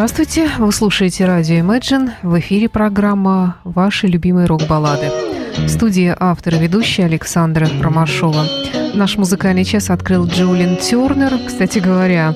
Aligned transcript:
Здравствуйте, 0.00 0.48
вы 0.56 0.72
слушаете 0.72 1.26
радио 1.26 1.56
Imagine. 1.56 2.12
В 2.22 2.38
эфире 2.40 2.70
программа 2.70 3.56
«Ваши 3.64 4.06
любимые 4.06 4.46
рок-баллады». 4.46 5.10
В 5.58 5.68
студии 5.68 6.16
автор 6.18 6.54
и 6.54 6.58
ведущая 6.58 7.04
Александра 7.04 7.68
Ромашова. 7.82 8.46
Наш 8.94 9.18
музыкальный 9.18 9.62
час 9.62 9.90
открыл 9.90 10.26
Джолин 10.26 10.78
Тернер. 10.78 11.38
Кстати 11.46 11.80
говоря, 11.80 12.34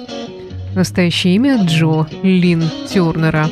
настоящее 0.74 1.36
имя 1.36 1.56
Джо 1.64 2.06
Лин 2.22 2.64
Тернера. 2.86 3.48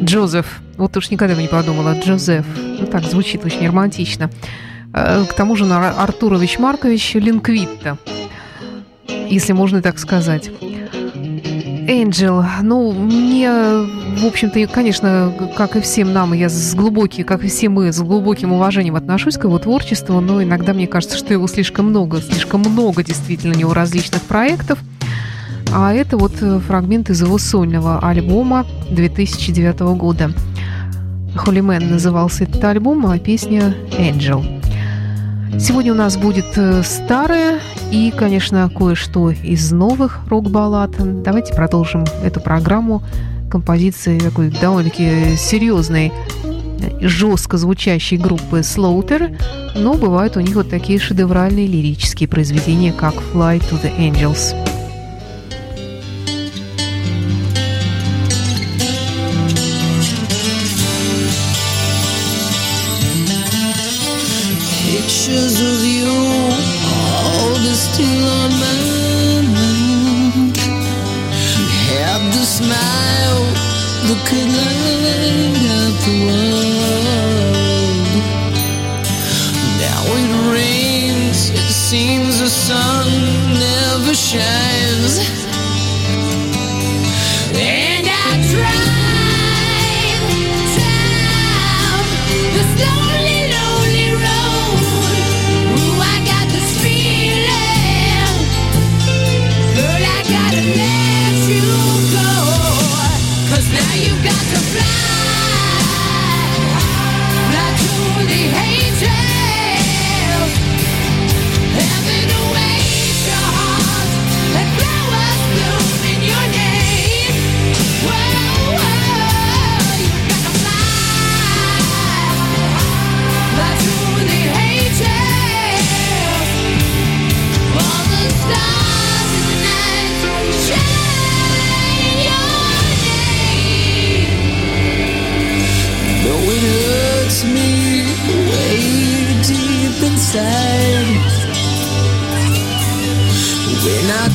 Джозеф. 0.00 0.60
Вот 0.76 0.96
уж 0.96 1.10
никогда 1.10 1.34
бы 1.34 1.42
не 1.42 1.48
подумала. 1.48 1.98
Джозеф. 1.98 2.46
Ну 2.56 2.86
так, 2.86 3.02
звучит 3.02 3.44
очень 3.44 3.66
романтично. 3.66 4.30
Э, 4.92 5.24
К 5.28 5.34
тому 5.34 5.56
же 5.56 5.66
Ар- 5.66 5.96
Артурович 5.98 6.60
Маркович 6.60 7.14
Линквитта. 7.14 7.98
Если 9.28 9.52
можно 9.52 9.82
так 9.82 9.98
сказать. 9.98 10.52
Энджел, 11.86 12.44
ну, 12.62 12.92
мне, 12.92 13.50
в 13.50 14.26
общем-то, 14.26 14.66
конечно, 14.68 15.32
как 15.56 15.76
и 15.76 15.80
всем 15.80 16.12
нам, 16.12 16.32
я 16.32 16.48
с 16.48 16.74
глубоким, 16.74 17.24
как 17.24 17.44
и 17.44 17.48
все 17.48 17.68
мы, 17.68 17.92
с 17.92 18.00
глубоким 18.00 18.52
уважением 18.52 18.96
отношусь 18.96 19.36
к 19.36 19.44
его 19.44 19.58
творчеству, 19.58 20.20
но 20.20 20.42
иногда 20.42 20.72
мне 20.72 20.86
кажется, 20.86 21.18
что 21.18 21.32
его 21.32 21.46
слишком 21.46 21.86
много, 21.86 22.20
слишком 22.20 22.60
много 22.60 23.04
действительно 23.04 23.54
у 23.54 23.58
него 23.58 23.74
различных 23.74 24.22
проектов. 24.22 24.78
А 25.72 25.92
это 25.92 26.16
вот 26.16 26.32
э, 26.40 26.60
фрагмент 26.60 27.10
из 27.10 27.20
его 27.20 27.36
сольного 27.36 27.98
альбома 27.98 28.64
2009 28.90 29.80
года. 29.98 30.30
Man 31.34 31.90
назывался 31.90 32.44
этот 32.44 32.62
альбом, 32.64 33.06
а 33.06 33.18
песня 33.18 33.74
«Angel». 33.98 34.63
Сегодня 35.58 35.92
у 35.92 35.96
нас 35.96 36.16
будет 36.16 36.56
э, 36.56 36.82
старое 36.82 37.60
и, 37.90 38.12
конечно, 38.16 38.68
кое-что 38.68 39.30
из 39.30 39.72
новых 39.72 40.20
рок-баллад. 40.28 40.90
Давайте 41.22 41.54
продолжим 41.54 42.04
эту 42.22 42.40
программу 42.40 43.02
композиции 43.50 44.18
такой 44.18 44.50
довольно-таки 44.50 45.36
серьезной, 45.36 46.12
э, 46.44 47.06
жестко 47.06 47.56
звучащей 47.56 48.16
группы 48.16 48.60
Slaughter, 48.60 49.36
но 49.76 49.94
бывают 49.94 50.36
у 50.36 50.40
них 50.40 50.56
вот 50.56 50.68
такие 50.70 50.98
шедевральные 50.98 51.66
лирические 51.66 52.28
произведения, 52.28 52.92
как 52.92 53.14
«Fly 53.32 53.60
to 53.60 53.80
the 53.80 53.96
Angels». 53.98 54.73
could 74.26 74.48
light 74.48 75.64
up 75.80 75.94
the 76.04 76.16
world. 76.26 77.04
Now 79.84 80.02
it 80.18 80.30
rains, 80.52 81.50
it 81.50 81.70
seems 81.70 82.40
the 82.40 82.48
sun 82.48 83.06
never 83.58 84.14
shines. 84.14 84.73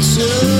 touch 0.01 0.58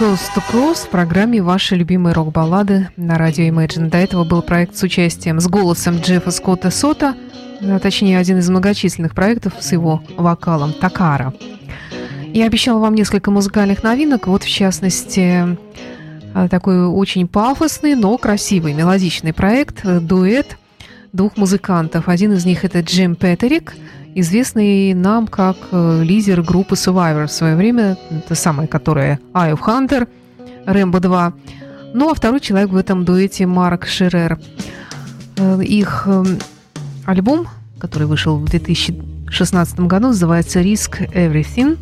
Coast 0.00 0.30
to 0.34 0.42
Coast 0.50 0.86
в 0.86 0.88
программе 0.88 1.42
«Ваши 1.42 1.76
любимые 1.76 2.14
рок-баллады» 2.14 2.88
на 2.96 3.18
радио 3.18 3.44
Imagine. 3.44 3.90
До 3.90 3.98
этого 3.98 4.24
был 4.24 4.40
проект 4.40 4.74
с 4.74 4.82
участием, 4.82 5.40
с 5.40 5.46
голосом 5.46 5.98
Джеффа 5.98 6.30
Скотта 6.30 6.70
Сота, 6.70 7.14
а, 7.60 7.78
точнее, 7.80 8.16
один 8.16 8.38
из 8.38 8.48
многочисленных 8.48 9.14
проектов 9.14 9.52
с 9.60 9.72
его 9.72 10.02
вокалом 10.16 10.72
«Такара». 10.72 11.34
Я 12.32 12.46
обещала 12.46 12.78
вам 12.78 12.94
несколько 12.94 13.30
музыкальных 13.30 13.82
новинок, 13.82 14.26
вот 14.26 14.42
в 14.42 14.48
частности 14.48 15.58
а, 16.32 16.48
такой 16.48 16.86
очень 16.86 17.28
пафосный, 17.28 17.94
но 17.94 18.16
красивый, 18.16 18.72
мелодичный 18.72 19.34
проект, 19.34 19.84
э, 19.84 20.00
дуэт 20.00 20.56
двух 21.12 21.36
музыкантов. 21.36 22.08
Один 22.08 22.32
из 22.32 22.46
них 22.46 22.64
это 22.64 22.80
Джим 22.80 23.16
Петерик, 23.16 23.74
известный 24.14 24.94
нам 24.94 25.26
как 25.26 25.56
э, 25.70 26.02
лидер 26.02 26.42
группы 26.42 26.74
Survivor 26.74 27.26
в 27.26 27.32
свое 27.32 27.56
время, 27.56 27.96
это 28.10 28.34
самая, 28.34 28.66
которая 28.66 29.18
Eye 29.32 29.52
of 29.52 29.60
Hunter, 29.60 30.08
Рэмбо 30.66 31.00
2. 31.00 31.32
Ну 31.94 32.10
а 32.10 32.14
второй 32.14 32.40
человек 32.40 32.70
в 32.70 32.76
этом 32.76 33.04
дуэте 33.04 33.46
Марк 33.46 33.86
Шерер. 33.86 34.38
Э, 35.36 35.62
Их 35.62 36.04
э, 36.06 36.24
альбом, 37.06 37.48
который 37.78 38.06
вышел 38.06 38.38
в 38.38 38.44
2016 38.48 39.80
году, 39.80 40.08
называется 40.08 40.60
Risk 40.60 41.12
Everything. 41.12 41.78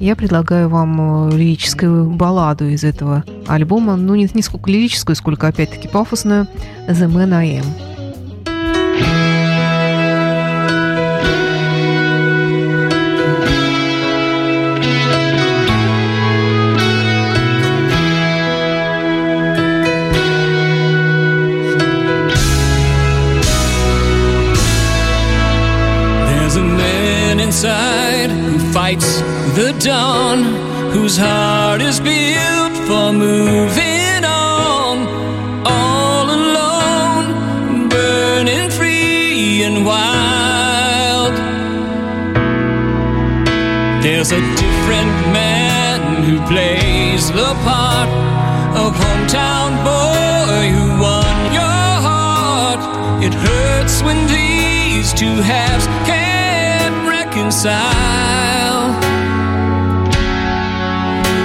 Я 0.00 0.14
предлагаю 0.14 0.68
вам 0.68 1.30
э, 1.30 1.36
лирическую 1.36 2.10
балладу 2.10 2.66
из 2.66 2.84
этого 2.84 3.24
альбома. 3.46 3.96
Ну, 3.96 4.14
не, 4.14 4.28
не 4.32 4.42
сколько 4.42 4.70
лирическую, 4.70 5.16
сколько, 5.16 5.48
опять-таки, 5.48 5.88
пафосную. 5.88 6.46
The 6.86 7.08
Man 7.08 7.34
I 7.34 7.60
Am. 7.60 7.97
fights 28.72 29.20
the 29.56 29.74
dawn, 29.78 30.42
whose 30.92 31.16
heart 31.16 31.80
is 31.80 32.00
built 32.00 32.74
for 32.88 33.12
moving 33.12 34.24
on, 34.24 34.96
all 35.64 36.26
alone, 36.40 37.88
burning 37.88 38.70
free 38.70 39.62
and 39.62 39.86
wild. 39.86 41.34
There's 44.02 44.32
a 44.32 44.40
different 44.40 45.14
man 45.32 46.22
who 46.24 46.36
plays 46.46 47.30
the 47.32 47.52
part 47.64 48.08
of 48.82 48.94
hometown 48.94 49.70
boy 49.84 50.68
who 50.76 50.86
won 51.02 51.34
your 51.52 51.90
heart. 52.08 52.80
It 53.24 53.34
hurts 53.34 54.02
when 54.02 54.26
these 54.26 55.12
two 55.14 55.36
halves 55.42 55.86
can't 56.06 57.08
reconcile 57.08 58.57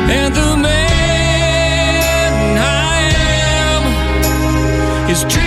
and 0.09 0.35
the 0.35 0.57
man 0.57 2.57
I 2.57 2.99
am 5.05 5.09
is. 5.09 5.42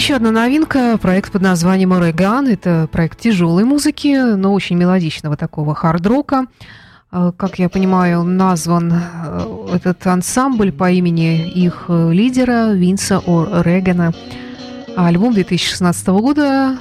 Еще 0.00 0.14
одна 0.14 0.30
новинка, 0.30 0.96
проект 0.96 1.30
под 1.30 1.42
названием 1.42 1.92
«Ореган». 1.92 2.48
Это 2.48 2.88
проект 2.90 3.20
тяжелой 3.20 3.64
музыки, 3.64 4.34
но 4.34 4.54
очень 4.54 4.76
мелодичного 4.76 5.36
такого 5.36 5.74
хард-рока. 5.74 6.46
Э, 7.12 7.32
как 7.36 7.58
я 7.58 7.68
понимаю, 7.68 8.22
назван 8.22 8.94
э, 8.94 9.68
этот 9.74 10.06
ансамбль 10.06 10.72
по 10.72 10.90
имени 10.90 11.50
их 11.50 11.84
э, 11.88 12.12
лидера 12.14 12.72
Винса 12.72 13.18
Орегана. 13.18 14.14
А 14.96 15.08
альбом 15.08 15.34
2016 15.34 16.06
года 16.08 16.78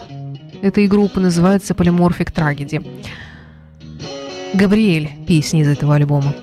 этой 0.61 0.87
группы 0.87 1.19
называется 1.19 1.75
«Полиморфик 1.75 2.31
Трагеди». 2.31 2.81
Габриэль– 4.53 5.11
песня 5.27 5.63
из 5.63 5.67
этого 5.67 5.95
альбома. 5.95 6.33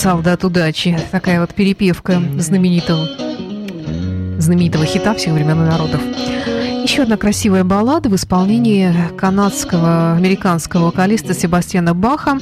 Солдат 0.00 0.44
удачи. 0.44 0.98
Такая 1.10 1.40
вот 1.40 1.52
перепевка 1.52 2.22
знаменитого, 2.38 3.06
знаменитого 4.38 4.86
хита 4.86 5.12
всех 5.12 5.34
времен 5.34 5.62
и 5.62 5.66
народов. 5.66 6.00
Еще 6.82 7.02
одна 7.02 7.18
красивая 7.18 7.64
баллада 7.64 8.08
в 8.08 8.16
исполнении 8.16 8.94
канадского, 9.18 10.14
американского 10.14 10.86
вокалиста 10.86 11.34
Себастьяна 11.34 11.94
Баха, 11.94 12.38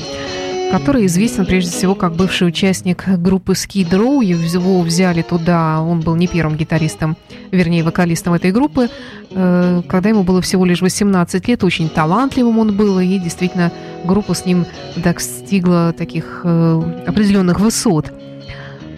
который 0.71 1.07
известен 1.07 1.47
прежде 1.47 1.71
всего 1.71 1.95
как 1.95 2.15
бывший 2.15 2.49
участник 2.49 3.07
группы 3.07 3.53
Skid 3.53 3.91
Row. 3.91 4.25
Его 4.25 4.83
взяли 4.83 5.23
туда, 5.23 5.81
он 5.81 6.01
был 6.01 6.15
не 6.17 6.27
первым 6.27 6.57
гитаристом, 6.57 7.17
вернее, 7.51 7.83
вокалистом 7.83 8.35
этой 8.35 8.53
группы, 8.53 8.89
э, 9.31 9.83
когда 9.89 10.09
ему 10.11 10.25
было 10.25 10.43
всего 10.43 10.65
лишь 10.65 10.83
18 10.83 11.49
лет. 11.49 11.65
Очень 11.65 11.89
талантливым 11.89 12.59
он 12.59 12.77
был, 12.77 12.99
и 13.01 13.19
действительно 13.19 13.73
группа 14.05 14.35
с 14.35 14.45
ним 14.45 14.67
достигла 14.97 15.95
таких 15.97 16.43
э, 16.45 16.83
определенных 17.07 17.61
высот. 17.61 18.13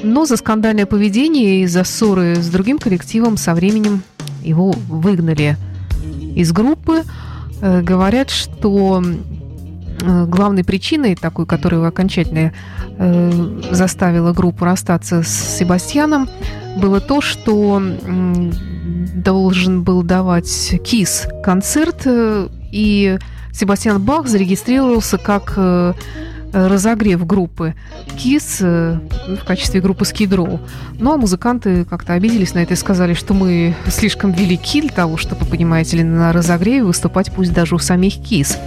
Но 0.02 0.24
за 0.24 0.36
скандальное 0.36 0.86
поведение 0.86 1.62
и 1.62 1.66
за 1.66 1.84
ссоры 1.84 2.36
с 2.36 2.48
другим 2.48 2.78
коллективом 2.78 3.36
со 3.36 3.54
временем 3.54 4.02
его 4.42 4.72
выгнали 4.88 5.56
из 6.34 6.52
группы. 6.52 7.02
Э, 7.60 7.82
Говорят, 7.82 8.30
что 8.30 9.02
главной 10.02 10.64
причиной, 10.64 11.14
такой, 11.14 11.46
которая 11.46 11.86
окончательно 11.86 12.52
э, 12.98 13.60
заставила 13.70 14.32
группу 14.32 14.64
расстаться 14.64 15.22
с 15.22 15.58
Себастьяном, 15.58 16.28
было 16.76 17.00
то, 17.00 17.20
что 17.20 17.76
м, 17.78 18.52
должен 19.14 19.82
был 19.82 20.02
давать 20.02 20.74
Кис 20.84 21.26
концерт, 21.42 22.02
э, 22.04 22.48
и 22.72 23.18
Себастьян 23.52 24.00
Бах 24.00 24.28
зарегистрировался 24.28 25.18
как 25.18 25.54
э, 25.56 25.92
разогрев 26.52 27.26
группы 27.26 27.74
Кис 28.16 28.58
э, 28.60 28.98
в 29.40 29.44
качестве 29.44 29.80
группы 29.80 30.04
Row. 30.04 30.60
Ну, 30.98 31.12
а 31.12 31.16
музыканты 31.16 31.84
как-то 31.84 32.14
обиделись 32.14 32.54
на 32.54 32.60
это 32.60 32.74
и 32.74 32.76
сказали, 32.76 33.14
что 33.14 33.34
мы 33.34 33.74
слишком 33.88 34.32
велики 34.32 34.80
для 34.80 34.90
того, 34.90 35.16
чтобы, 35.16 35.44
понимаете 35.46 35.98
ли, 35.98 36.04
на 36.04 36.32
разогреве 36.32 36.84
выступать 36.84 37.32
пусть 37.32 37.52
даже 37.52 37.74
у 37.74 37.78
самих 37.78 38.22
Кис. 38.22 38.58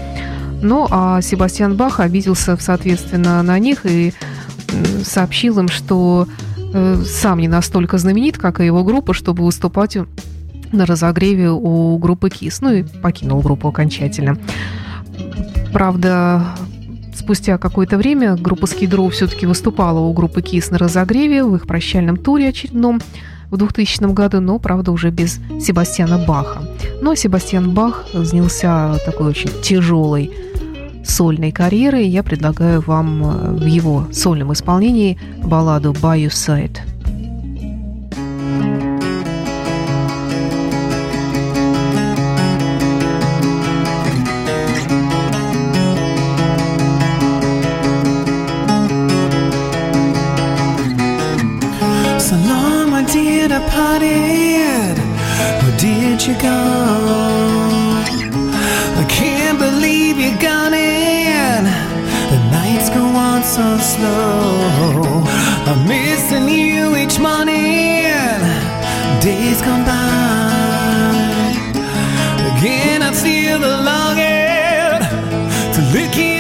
Ну, 0.64 0.88
а 0.90 1.22
Себастьян 1.22 1.76
Бах 1.76 2.00
обиделся, 2.00 2.58
соответственно, 2.60 3.44
на 3.44 3.60
них 3.60 3.86
и 3.86 4.14
сообщил 5.04 5.60
им, 5.60 5.68
что 5.68 6.26
э, 6.74 7.04
сам 7.06 7.40
не 7.40 7.50
настолько 7.50 7.98
знаменит, 7.98 8.38
как 8.38 8.62
и 8.62 8.66
его 8.66 8.84
группа, 8.84 9.14
чтобы 9.14 9.44
выступать 9.44 9.98
на 10.72 10.86
разогреве 10.86 11.52
у 11.52 11.98
группы 11.98 12.30
Кис. 12.30 12.62
Ну 12.62 12.72
и 12.72 12.84
покинул 12.84 13.42
группу 13.42 13.68
окончательно. 13.68 14.38
Правда, 15.74 16.46
спустя 17.14 17.58
какое-то 17.58 17.98
время 17.98 18.36
группа 18.36 18.66
Скидроу 18.66 19.10
все-таки 19.10 19.46
выступала 19.46 20.00
у 20.00 20.14
группы 20.14 20.42
Кис 20.42 20.72
на 20.72 20.78
разогреве 20.78 21.44
в 21.44 21.56
их 21.56 21.68
прощальном 21.68 22.16
туре 22.16 22.50
очередном 22.50 23.02
в 23.52 23.58
2000 23.58 24.14
году, 24.14 24.40
но, 24.40 24.58
правда, 24.60 24.92
уже 24.92 25.12
без 25.12 25.40
Себастьяна 25.62 26.18
Баха. 26.18 26.64
Но 27.02 27.16
Себастьян 27.16 27.72
Бах 27.72 28.06
занялся 28.14 28.98
такой 29.06 29.28
очень 29.28 29.50
тяжелой 29.62 30.32
сольной 31.04 31.52
карьерой. 31.52 32.08
Я 32.08 32.24
предлагаю 32.24 32.82
вам 32.82 33.24
э, 33.24 33.52
в 33.52 33.66
его 33.66 34.08
сольном 34.12 34.54
исполнении 34.54 35.18
балладу 35.44 35.92
«By 35.92 36.26
Your 36.26 36.30
Side». 36.30 36.93
looking 75.94 76.33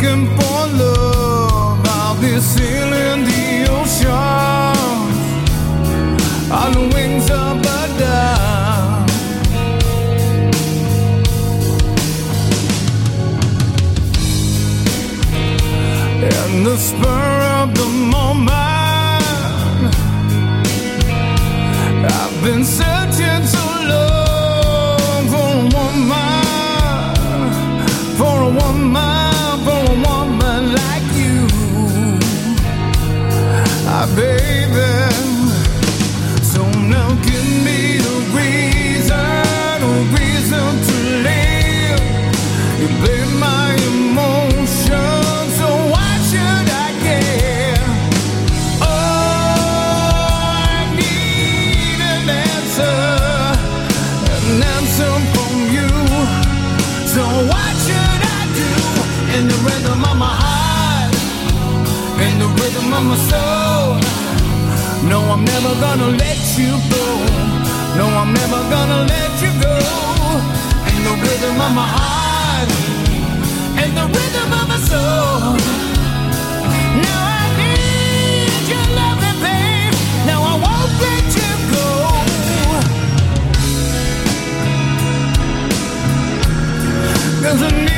looking 0.00 0.26
for 0.36 0.47
never 65.60 65.80
gonna 65.80 66.06
let 66.16 66.38
you 66.56 66.70
go. 66.88 67.04
No, 67.98 68.06
I'm 68.06 68.32
never 68.32 68.60
gonna 68.70 69.02
let 69.12 69.42
you 69.42 69.50
go. 69.60 69.74
And 70.88 71.00
the 71.06 71.14
rhythm 71.22 71.60
of 71.60 71.72
my 71.74 71.86
heart, 71.96 72.68
and 73.82 73.92
the 73.98 74.06
rhythm 74.14 74.52
of 74.52 74.68
my 74.68 74.78
soul. 74.90 75.56
Now 77.04 77.22
I 77.40 77.46
need 77.58 78.68
your 78.72 78.86
loving, 78.98 79.38
babe. 79.42 79.94
Now 80.28 80.40
I 80.42 80.54
won't 80.64 80.92
let 81.04 81.26
you 81.40 81.52
go. 81.74 81.86
Cause 87.42 87.62
I 87.62 87.70
need 87.84 87.97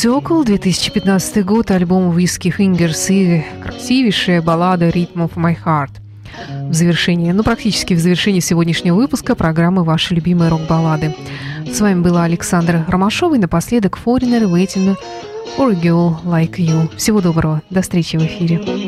Сёкл, 0.00 0.44
2015 0.44 1.44
год, 1.44 1.72
альбом 1.72 2.16
Whiskey 2.16 2.56
Fingers 2.56 3.12
и 3.12 3.44
красивейшая 3.60 4.40
баллада 4.40 4.90
Rhythm 4.90 5.28
of 5.28 5.34
My 5.34 5.56
Heart. 5.66 5.90
В 6.70 6.72
завершении, 6.72 7.32
ну 7.32 7.42
практически 7.42 7.94
в 7.94 7.98
завершении 7.98 8.38
сегодняшнего 8.38 8.94
выпуска 8.94 9.34
программы 9.34 9.82
«Ваши 9.82 10.14
любимые 10.14 10.50
рок-баллады». 10.50 11.16
С 11.66 11.80
вами 11.80 12.00
была 12.00 12.22
Александра 12.22 12.86
Ромашова 12.86 13.34
и 13.34 13.38
напоследок 13.38 13.98
Foreigner 13.98 14.44
Waiting 14.44 14.94
for 15.56 15.72
a 15.72 15.74
Girl 15.74 16.14
Like 16.22 16.58
You. 16.58 16.96
Всего 16.96 17.20
доброго, 17.20 17.62
до 17.68 17.82
встречи 17.82 18.16
в 18.18 18.22
эфире. 18.22 18.87